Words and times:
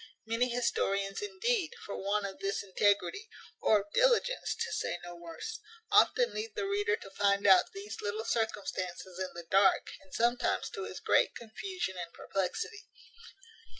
Many 0.25 0.49
historians, 0.49 1.21
indeed, 1.21 1.73
for 1.85 1.95
want 1.95 2.25
of 2.25 2.39
this 2.39 2.63
integrity, 2.63 3.29
or 3.61 3.81
of 3.81 3.93
diligence, 3.93 4.55
to 4.55 4.71
say 4.73 4.97
no 5.03 5.15
worse, 5.15 5.59
often 5.91 6.33
leave 6.33 6.55
the 6.55 6.65
reader 6.65 6.95
to 6.95 7.11
find 7.11 7.45
out 7.45 7.71
these 7.73 8.01
little 8.01 8.25
circumstances 8.25 9.19
in 9.19 9.31
the 9.35 9.45
dark, 9.47 9.91
and 10.01 10.11
sometimes 10.11 10.71
to 10.71 10.85
his 10.85 10.99
great 10.99 11.35
confusion 11.35 11.97
and 11.99 12.11
perplexity. 12.13 12.87